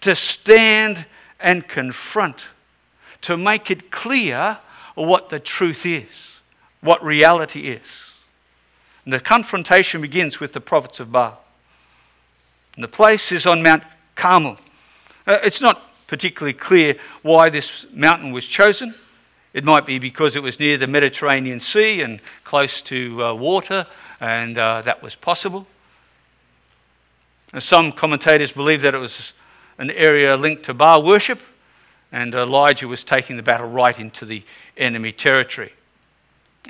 [0.00, 1.06] to stand
[1.40, 2.46] and confront,
[3.22, 4.58] to make it clear
[4.94, 6.40] what the truth is,
[6.80, 8.12] what reality is.
[9.04, 11.42] And the confrontation begins with the prophets of Baal.
[12.74, 14.58] And the place is on Mount Carmel.
[15.26, 18.94] Uh, it's not particularly clear why this mountain was chosen.
[19.54, 23.86] It might be because it was near the Mediterranean Sea and close to uh, water,
[24.20, 25.68] and uh, that was possible.
[27.52, 29.32] And some commentators believe that it was
[29.78, 31.40] an area linked to Baal worship,
[32.10, 34.42] and Elijah was taking the battle right into the
[34.76, 35.72] enemy territory.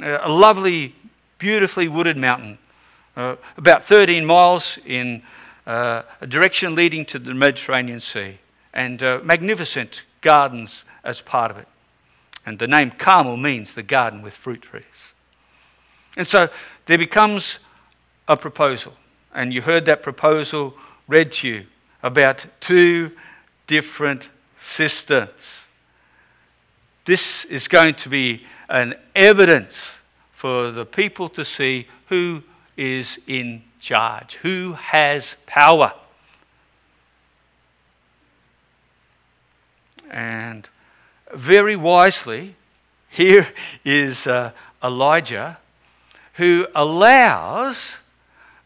[0.02, 0.94] A lovely,
[1.38, 2.58] beautifully wooded mountain,
[3.16, 5.22] uh, about 13 miles in
[5.66, 8.36] uh, a direction leading to the Mediterranean Sea,
[8.74, 11.66] and uh, magnificent gardens as part of it.
[12.46, 15.12] And the name Carmel means the garden with fruit trees.
[16.16, 16.48] And so
[16.86, 17.58] there becomes
[18.28, 18.94] a proposal,
[19.34, 20.74] and you heard that proposal
[21.08, 21.66] read to you
[22.02, 23.12] about two
[23.66, 25.66] different systems.
[27.04, 29.98] This is going to be an evidence
[30.32, 32.42] for the people to see who
[32.76, 35.92] is in charge, who has power.
[40.10, 40.68] And
[41.32, 42.54] very wisely,
[43.08, 43.48] here
[43.84, 45.58] is uh, Elijah
[46.34, 47.98] who allows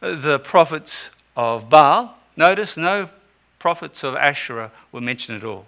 [0.00, 2.16] the prophets of Baal.
[2.36, 3.10] Notice no
[3.58, 5.66] prophets of Asherah were mentioned at all.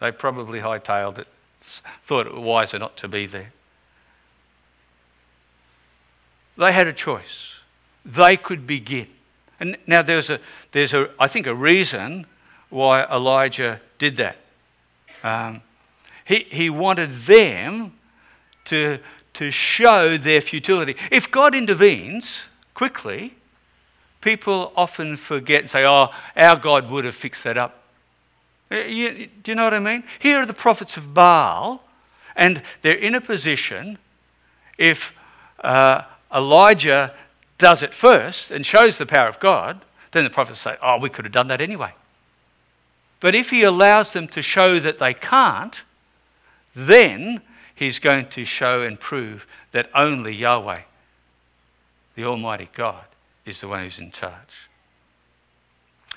[0.00, 1.28] They probably hightailed it,
[1.60, 3.52] thought it wiser not to be there.
[6.56, 7.60] They had a choice.
[8.04, 9.08] They could begin.
[9.60, 10.40] And now there's a,
[10.72, 12.26] there's a, I think, a reason
[12.68, 14.36] why Elijah did that.
[15.22, 15.62] Um,
[16.32, 17.92] he, he wanted them
[18.64, 18.98] to,
[19.34, 20.96] to show their futility.
[21.10, 23.34] If God intervenes quickly,
[24.22, 27.82] people often forget and say, oh, our God would have fixed that up.
[28.70, 30.04] Uh, you, do you know what I mean?
[30.18, 31.82] Here are the prophets of Baal,
[32.34, 33.98] and they're in a position,
[34.78, 35.14] if
[35.62, 36.02] uh,
[36.34, 37.14] Elijah
[37.58, 41.10] does it first and shows the power of God, then the prophets say, oh, we
[41.10, 41.92] could have done that anyway.
[43.20, 45.82] But if he allows them to show that they can't,
[46.74, 47.42] then
[47.74, 50.82] he's going to show and prove that only Yahweh,
[52.14, 53.04] the Almighty God,
[53.44, 54.68] is the one who's in charge.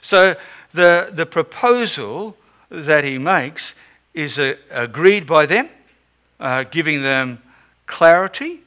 [0.02, 0.36] So
[0.74, 2.38] the, the proposal
[2.70, 3.74] that he makes
[4.14, 5.70] is uh, agreed by them,
[6.40, 7.42] uh, giving them
[7.88, 8.62] clarity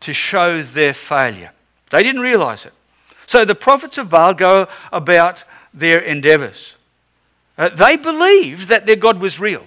[0.00, 1.52] to show their failure.
[1.90, 2.72] They didn't realize it.
[3.26, 6.74] So the prophets of Baal go about their endeavors.
[7.58, 9.66] Uh, they believed that their God was real.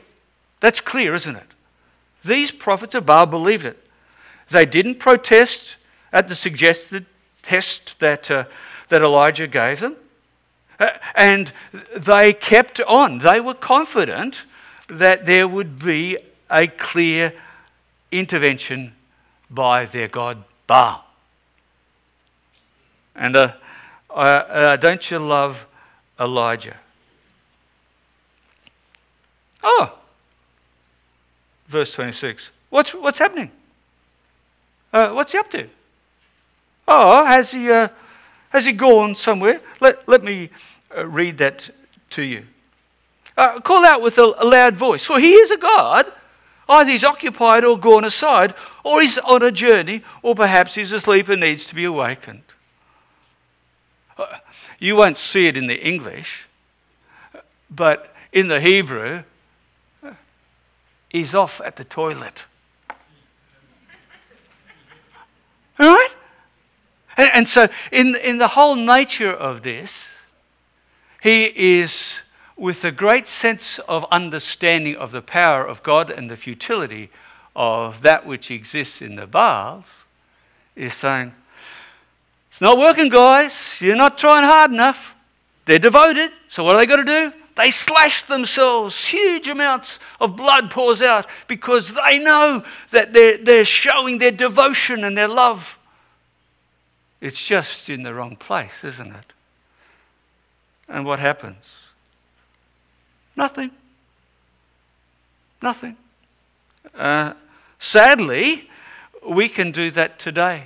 [0.60, 1.53] That's clear, isn't it?
[2.24, 3.78] These prophets of Baal believed it.
[4.50, 5.78] They didn't protest
[6.12, 7.06] at the suggested
[7.42, 8.46] test that, uh,
[8.90, 9.98] that Elijah gave them.
[10.80, 11.52] Uh, and
[11.96, 13.20] they kept on.
[13.20, 14.44] They were confident
[14.88, 16.18] that there would be
[16.50, 17.34] a clear
[18.12, 18.94] intervention
[19.50, 21.06] by their God Baal.
[23.16, 23.54] And uh,
[24.10, 25.68] uh, don't you love
[26.20, 26.78] Elijah?
[29.64, 29.98] Oh,
[31.74, 32.52] verse 26.
[32.70, 33.52] What's, what's happening?
[34.94, 35.68] Uh, what's he up to?
[36.88, 37.90] Oh, has he, uh,
[38.50, 39.60] has he gone somewhere?
[39.82, 40.52] Let, let me
[40.96, 41.72] uh, read that
[42.12, 42.46] to you.
[43.36, 46.06] Uh, call out with a, a loud voice, for he is a God.
[46.70, 51.28] Either he's occupied or gone aside, or he's on a journey, or perhaps he's asleep
[51.28, 52.44] and needs to be awakened.
[54.16, 54.38] Uh,
[54.78, 56.48] you won't see it in the English,
[57.72, 59.24] but in the Hebrew,
[61.14, 62.46] he's off at the toilet.
[65.80, 66.10] Right?
[67.16, 70.18] And, and, so, in, in the whole nature of this,
[71.22, 72.20] he is
[72.58, 77.10] with a great sense of understanding of the power of God and the futility
[77.56, 79.90] of that which exists in the Baals,
[80.76, 81.34] is saying,
[82.50, 83.78] It's not working, guys.
[83.80, 85.16] You're not trying hard enough.
[85.66, 86.32] They're devoted.
[86.50, 87.34] So, what are they got to do?
[87.56, 89.06] They slash themselves.
[89.06, 95.04] Huge amounts of blood pours out because they know that they're, they're showing their devotion
[95.04, 95.78] and their love.
[97.22, 99.34] It's just in the wrong place, isn't it?
[100.90, 101.66] And what happens?
[103.36, 103.72] Nothing.
[105.62, 105.96] Nothing.
[106.94, 107.34] Uh,
[107.80, 108.70] sadly,
[109.26, 110.66] we can do that today.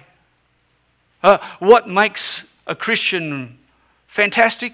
[1.21, 3.57] Uh, what makes a Christian
[4.07, 4.73] fantastic?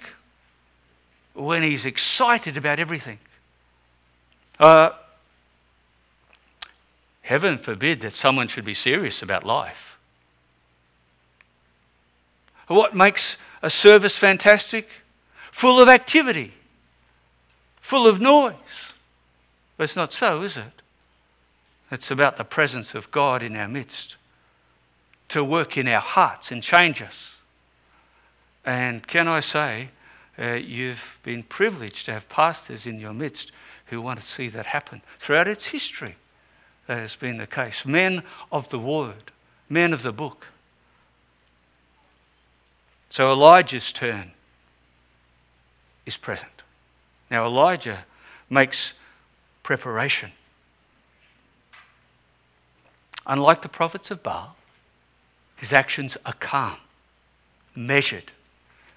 [1.34, 3.19] When he's excited about everything.
[4.60, 4.91] Uh,
[7.22, 9.98] heaven forbid that someone should be serious about life.
[12.67, 14.88] What makes a service fantastic?
[15.52, 16.54] Full of activity,
[17.82, 18.93] full of noise.
[19.78, 20.82] But it's not so, is it?
[21.91, 24.15] It's about the presence of God in our midst
[25.30, 27.36] to work in our hearts and change us.
[28.65, 29.89] And can I say,
[30.38, 33.52] uh, you've been privileged to have pastors in your midst
[33.88, 35.02] who want to see that happen.
[35.19, 36.15] Throughout its history,
[36.88, 37.86] that has been the case.
[37.86, 39.32] Men of the word,
[39.69, 40.48] men of the book.
[43.10, 44.32] So Elijah's turn
[46.06, 46.63] is present.
[47.30, 48.06] Now, Elijah
[48.50, 48.93] makes
[49.62, 50.32] preparation.
[53.26, 54.56] Unlike the prophets of Baal,
[55.56, 56.78] his actions are calm,
[57.76, 58.32] measured,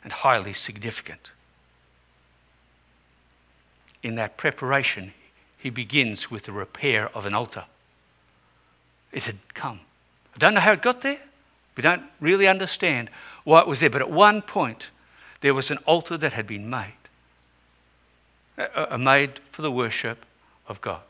[0.07, 1.33] and highly significant.
[4.05, 5.13] In that preparation,
[5.59, 7.65] he begins with the repair of an altar.
[9.11, 9.81] It had come.
[10.33, 11.19] I don't know how it got there.
[11.77, 13.11] We don't really understand
[13.43, 13.91] why it was there.
[13.91, 14.91] But at one point,
[15.41, 16.95] there was an altar that had been made,
[18.57, 20.25] uh, made for the worship
[20.69, 21.03] of God.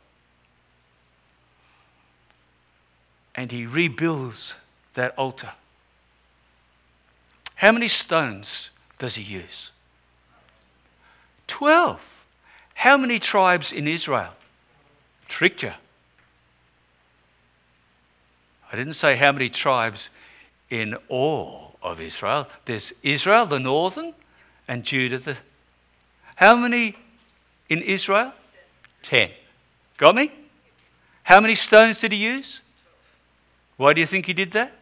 [3.35, 4.55] And he rebuilds
[4.95, 5.53] that altar.
[7.57, 9.71] How many stones does he use?
[11.47, 12.25] Twelve.
[12.75, 14.33] How many tribes in Israel?
[15.29, 15.73] Tricked you.
[18.71, 20.11] I didn't say how many tribes
[20.71, 22.49] in all of Israel.
[22.65, 24.13] There's Israel, the northern,
[24.69, 25.37] and Judah, the.
[26.35, 26.97] How many
[27.69, 28.33] in Israel?
[29.03, 29.31] Ten.
[29.97, 30.33] Got me?
[31.23, 32.61] How many stones did he use?
[33.77, 34.76] Why do you think he did that?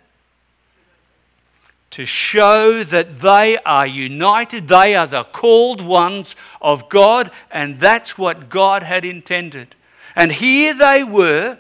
[1.95, 8.19] To show that they are united, they are the called ones of God, and that's
[8.19, 9.77] what God had intended.
[10.17, 11.57] And here they were,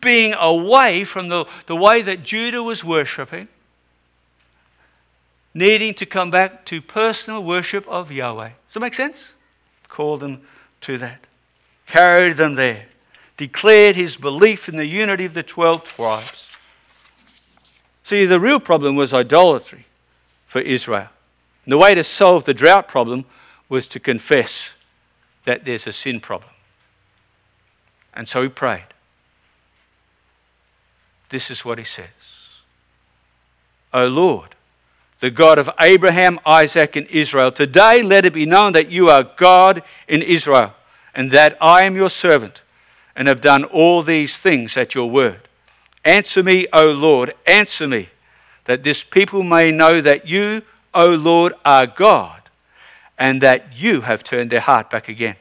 [0.00, 3.46] being away from the, the way that Judah was worshipping,
[5.54, 8.48] needing to come back to personal worship of Yahweh.
[8.48, 9.34] Does that make sense?
[9.88, 10.42] Called them
[10.80, 11.28] to that,
[11.86, 12.86] carried them there,
[13.36, 16.45] declared his belief in the unity of the 12 tribes.
[18.06, 19.84] See, the real problem was idolatry
[20.46, 21.08] for Israel.
[21.64, 23.24] And the way to solve the drought problem
[23.68, 24.74] was to confess
[25.44, 26.52] that there's a sin problem.
[28.14, 28.86] And so he prayed.
[31.30, 32.06] This is what he says
[33.92, 34.54] O Lord,
[35.18, 39.24] the God of Abraham, Isaac, and Israel, today let it be known that you are
[39.36, 40.74] God in Israel,
[41.12, 42.62] and that I am your servant,
[43.16, 45.45] and have done all these things at your word.
[46.06, 48.10] Answer me, O Lord, answer me,
[48.66, 50.62] that this people may know that you,
[50.94, 52.42] O Lord, are God,
[53.18, 55.34] and that you have turned their heart back again.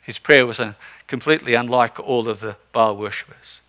[0.00, 0.62] His prayer was
[1.06, 3.60] completely unlike all of the Baal worshippers.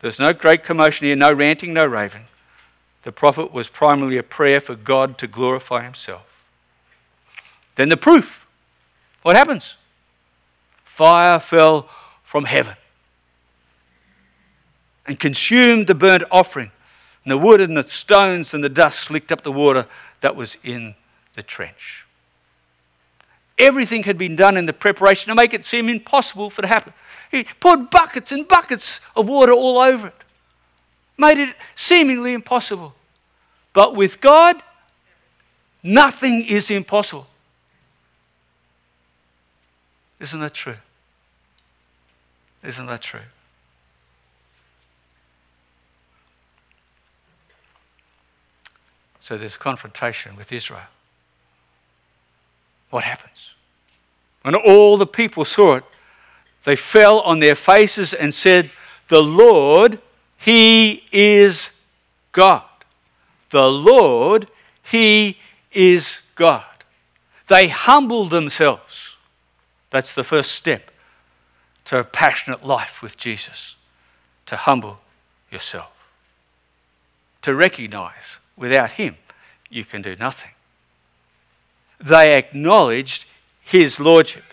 [0.00, 2.26] There's no great commotion here, no ranting, no raving.
[3.04, 6.44] The prophet was primarily a prayer for God to glorify himself.
[7.76, 8.46] Then the proof.
[9.22, 9.78] What happens?
[10.84, 11.88] Fire fell
[12.22, 12.76] from heaven
[15.08, 16.70] and consumed the burnt offering.
[17.24, 19.86] And the wood and the stones and the dust licked up the water
[20.20, 20.94] that was in
[21.34, 22.04] the trench.
[23.58, 26.68] Everything had been done in the preparation to make it seem impossible for it to
[26.68, 26.92] happen.
[27.30, 30.14] He poured buckets and buckets of water all over it,
[31.16, 32.94] made it seemingly impossible.
[33.72, 34.56] But with God,
[35.82, 37.26] nothing is impossible.
[40.20, 40.76] Isn't that true?
[42.62, 43.20] Isn't that true?
[49.28, 50.88] So there's confrontation with Israel.
[52.88, 53.52] What happens?
[54.40, 55.84] When all the people saw it,
[56.64, 58.70] they fell on their faces and said,
[59.08, 59.98] The Lord,
[60.38, 61.78] He is
[62.32, 62.62] God.
[63.50, 64.48] The Lord,
[64.82, 65.36] He
[65.72, 66.64] is God.
[67.48, 69.18] They humbled themselves.
[69.90, 70.90] That's the first step
[71.84, 73.76] to a passionate life with Jesus,
[74.46, 75.00] to humble
[75.50, 75.92] yourself,
[77.42, 79.16] to recognize Without him,
[79.70, 80.50] you can do nothing.
[82.00, 83.26] They acknowledged
[83.64, 84.44] his lordship.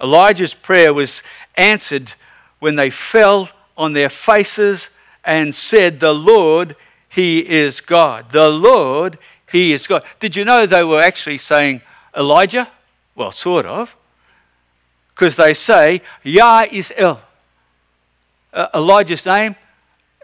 [0.00, 1.22] Elijah's prayer was
[1.56, 2.14] answered
[2.58, 4.88] when they fell on their faces
[5.24, 6.76] and said, The Lord,
[7.08, 8.30] He is God.
[8.30, 9.18] The Lord,
[9.50, 10.04] He is God.
[10.20, 11.82] Did you know they were actually saying
[12.16, 12.68] Elijah?
[13.14, 13.96] Well, sort of.
[15.08, 17.20] Because they say, Yah is El.
[18.52, 19.54] Uh, Elijah's name,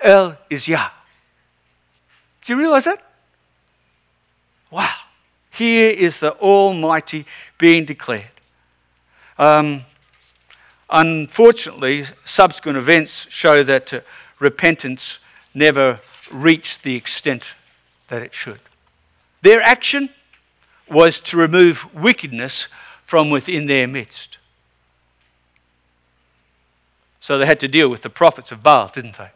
[0.00, 0.90] El is Yah.
[2.46, 3.02] Do you realize that?
[4.70, 4.94] Wow.
[5.50, 7.26] Here is the Almighty
[7.58, 8.30] being declared.
[9.36, 9.84] Um,
[10.88, 14.00] unfortunately, subsequent events show that uh,
[14.38, 15.18] repentance
[15.54, 15.98] never
[16.30, 17.54] reached the extent
[18.08, 18.60] that it should.
[19.42, 20.10] Their action
[20.88, 22.68] was to remove wickedness
[23.04, 24.38] from within their midst.
[27.18, 29.30] So they had to deal with the prophets of Baal, didn't they?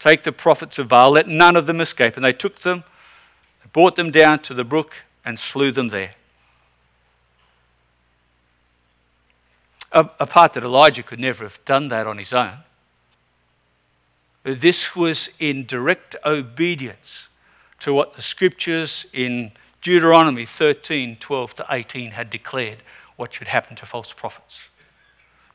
[0.00, 2.16] Take the prophets of Baal, let none of them escape.
[2.16, 2.84] And they took them,
[3.72, 4.94] brought them down to the brook,
[5.24, 6.14] and slew them there.
[9.92, 12.58] A, part that Elijah could never have done that on his own.
[14.44, 17.28] This was in direct obedience
[17.80, 22.78] to what the scriptures in Deuteronomy 13 12 to 18 had declared
[23.16, 24.69] what should happen to false prophets.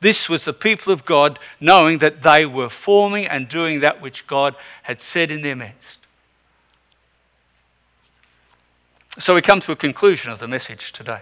[0.01, 4.27] This was the people of God knowing that they were forming and doing that which
[4.27, 5.99] God had said in their midst.
[9.17, 11.21] So we come to a conclusion of the message today.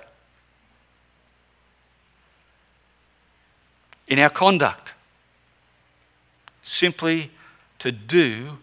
[4.08, 4.94] In our conduct,
[6.64, 7.32] simply
[7.80, 8.58] to do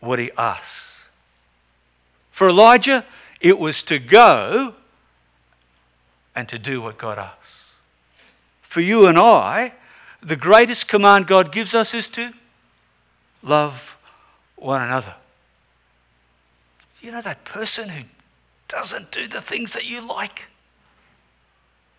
[0.00, 1.04] what he asks.
[2.30, 3.04] For Elijah,
[3.40, 4.74] it was to go
[6.34, 7.55] and to do what God asks
[8.76, 9.72] for you and I,
[10.20, 12.30] the greatest command God gives us is to
[13.42, 13.96] love
[14.54, 15.14] one another.
[17.00, 18.02] You know that person who
[18.68, 20.48] doesn't do the things that you like?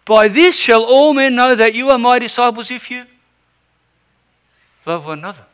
[0.05, 3.05] By this shall all men know that you are my disciples if you
[4.85, 5.45] love one another.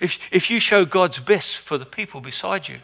[0.00, 2.78] If, if you show God's best for the people beside you.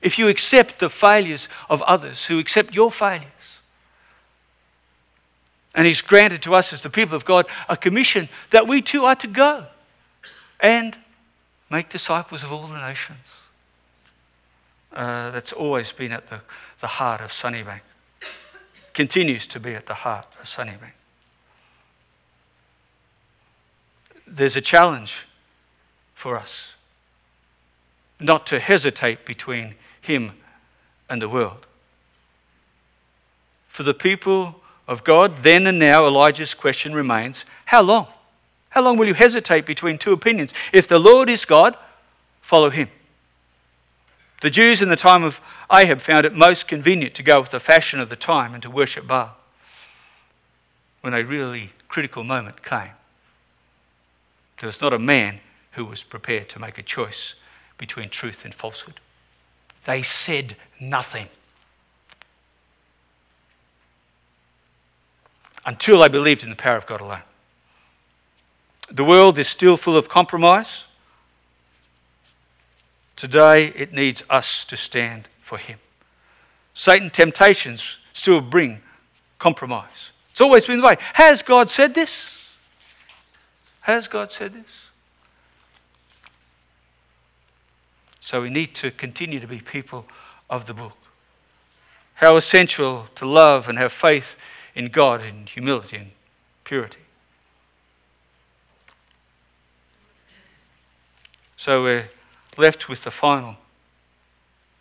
[0.00, 3.39] If you accept the failures of others who accept your failures.
[5.74, 9.04] And He's granted to us as the people of God a commission that we too
[9.04, 9.66] are to go
[10.58, 10.96] and
[11.70, 13.18] make disciples of all the nations.
[14.92, 16.40] Uh, that's always been at the,
[16.80, 17.82] the heart of Sunnybank.
[18.92, 20.92] Continues to be at the heart of Sunnybank.
[24.26, 25.26] There's a challenge
[26.14, 26.74] for us
[28.18, 30.32] not to hesitate between Him
[31.08, 31.66] and the world.
[33.68, 34.60] For the people
[34.90, 38.08] of God, then and now, Elijah's question remains how long?
[38.70, 40.52] How long will you hesitate between two opinions?
[40.72, 41.76] If the Lord is God,
[42.42, 42.88] follow Him.
[44.42, 45.40] The Jews in the time of
[45.72, 48.70] Ahab found it most convenient to go with the fashion of the time and to
[48.70, 49.36] worship Baal
[51.02, 52.90] when a really critical moment came.
[54.58, 55.38] There was not a man
[55.72, 57.36] who was prepared to make a choice
[57.78, 59.00] between truth and falsehood.
[59.84, 61.28] They said nothing.
[65.66, 67.22] Until they believed in the power of God alone.
[68.90, 70.84] The world is still full of compromise.
[73.14, 75.78] Today, it needs us to stand for Him.
[76.74, 78.80] Satan temptations still bring
[79.38, 80.12] compromise.
[80.30, 80.96] It's always been the way.
[81.14, 82.48] Has God said this?
[83.82, 84.88] Has God said this?
[88.20, 90.06] So we need to continue to be people
[90.48, 90.96] of the book.
[92.14, 94.36] How essential to love and have faith
[94.80, 96.10] in God in humility and
[96.64, 97.00] purity.
[101.58, 102.08] So we're
[102.56, 103.56] left with the final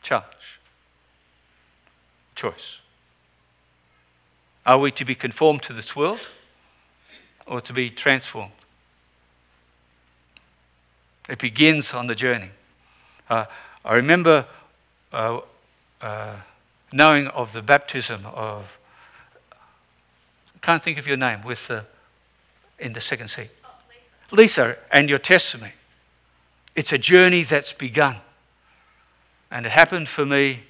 [0.02, 0.62] challenge
[2.34, 2.80] choice.
[4.66, 6.30] Are we to be conformed to this world
[7.46, 8.54] or to be transformed?
[11.28, 12.52] It begins on the journey.
[13.30, 13.46] Uh,
[13.84, 14.46] I remember
[15.12, 15.42] uh,
[16.02, 16.36] uh,
[16.94, 18.79] knowing of the baptism of,
[20.62, 21.86] can't think of your name, with the,
[22.78, 23.50] in the second seat.
[23.64, 24.36] Oh, Lisa.
[24.36, 25.74] Lisa, and your testimony.
[26.76, 28.18] It's a journey that's begun.
[29.52, 30.64] And it happened for me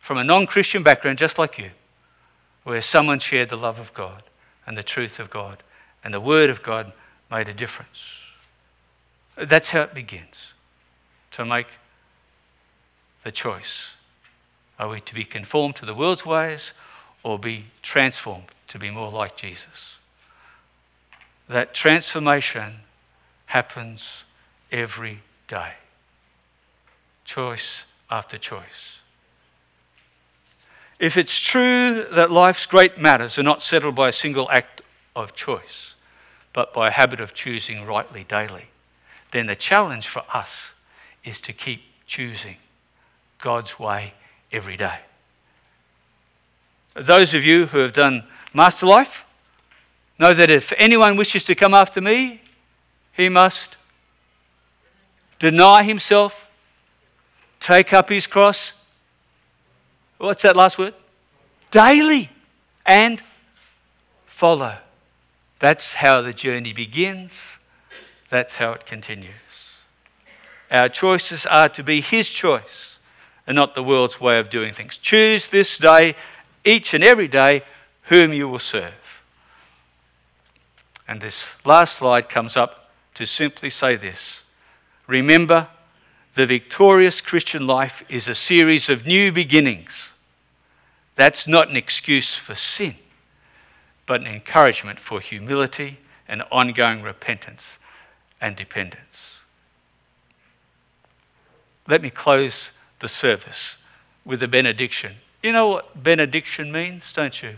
[0.00, 1.70] from a non Christian background, just like you,
[2.64, 4.22] where someone shared the love of God
[4.66, 5.62] and the truth of God,
[6.02, 6.92] and the Word of God
[7.30, 8.20] made a difference.
[9.36, 10.52] That's how it begins
[11.32, 11.66] to make
[13.24, 13.94] the choice.
[14.78, 16.72] Are we to be conformed to the world's ways
[17.24, 19.96] or be transformed to be more like Jesus?
[21.48, 22.74] That transformation
[23.46, 24.22] happens
[24.70, 25.72] every day.
[27.24, 28.98] Choice after choice.
[31.00, 34.82] If it's true that life's great matters are not settled by a single act
[35.16, 35.94] of choice,
[36.52, 38.66] but by a habit of choosing rightly daily,
[39.32, 40.72] then the challenge for us
[41.24, 42.56] is to keep choosing
[43.38, 44.14] God's way
[44.52, 45.00] every day.
[46.94, 49.26] Those of you who have done Master Life
[50.18, 52.40] know that if anyone wishes to come after me,
[53.12, 53.76] he must
[55.38, 56.48] deny himself,
[57.60, 58.72] take up his cross.
[60.18, 60.94] What's that last word?
[61.70, 62.30] Daily
[62.86, 63.20] and
[64.26, 64.76] follow.
[65.58, 67.40] That's how the journey begins.
[68.28, 69.30] That's how it continues.
[70.70, 72.98] Our choices are to be His choice
[73.46, 74.96] and not the world's way of doing things.
[74.96, 76.16] Choose this day,
[76.64, 77.62] each and every day,
[78.04, 79.22] whom you will serve.
[81.06, 84.42] And this last slide comes up to simply say this
[85.06, 85.68] Remember,
[86.34, 90.12] the victorious Christian life is a series of new beginnings.
[91.14, 92.96] That's not an excuse for sin,
[94.06, 97.78] but an encouragement for humility and ongoing repentance
[98.40, 99.36] and dependence.
[101.86, 103.76] Let me close the service
[104.24, 105.16] with a benediction.
[105.44, 107.56] You know what benediction means, don't you?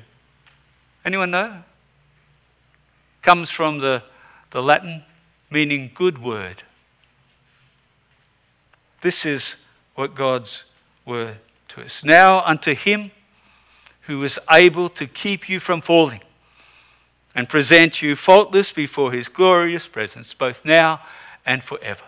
[1.04, 1.62] Anyone know?
[3.22, 4.02] Comes from the,
[4.50, 5.04] the Latin
[5.52, 6.64] meaning good word.
[9.02, 9.54] This is
[9.94, 10.64] what God's
[11.04, 11.36] word
[11.68, 12.04] to us.
[12.04, 13.12] Now unto him
[14.08, 16.22] who is able to keep you from falling
[17.36, 21.02] and present you faultless before his glorious presence, both now
[21.46, 22.02] and forever.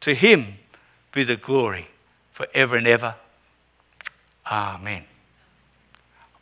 [0.00, 0.54] To him
[1.12, 1.90] be the glory
[2.32, 3.14] forever and ever.
[4.50, 5.04] Amen.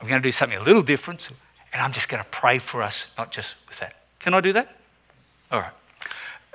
[0.00, 1.30] I'm going to do something a little different,
[1.72, 3.96] and I'm just going to pray for us, not just with that.
[4.18, 4.76] Can I do that?
[5.50, 5.72] All right.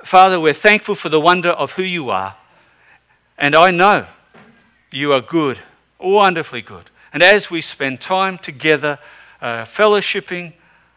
[0.04, 2.36] Father, we're thankful for the wonder of who you are.
[3.36, 4.06] And I know
[4.92, 5.58] you are good,
[5.98, 6.90] wonderfully good.
[7.12, 8.98] And as we spend time together,
[9.40, 10.52] uh, fellowshipping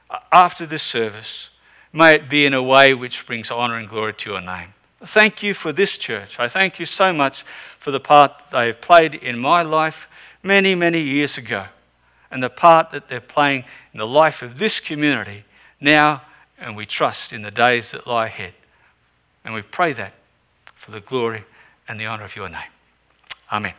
[0.09, 1.49] uh, after this service,
[1.91, 4.73] may it be in a way which brings honour and glory to your name.
[5.01, 6.39] Thank you for this church.
[6.39, 7.43] I thank you so much
[7.77, 10.07] for the part they have played in my life
[10.43, 11.65] many, many years ago,
[12.29, 13.63] and the part that they're playing
[13.93, 15.45] in the life of this community
[15.79, 16.21] now,
[16.59, 18.53] and we trust in the days that lie ahead.
[19.45, 20.13] And we pray that
[20.75, 21.43] for the glory
[21.87, 22.71] and the honour of your name.
[23.51, 23.73] Amen.